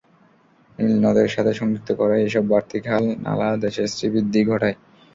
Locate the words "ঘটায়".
4.49-4.75